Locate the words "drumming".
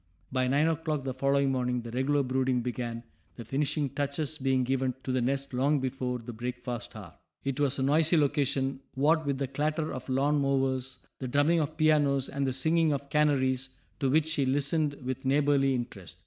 11.27-11.59